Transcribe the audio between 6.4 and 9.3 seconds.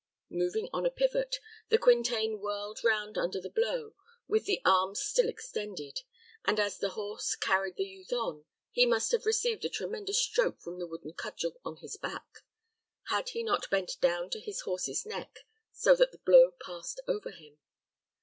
and, as the horse carried the youth on, he must have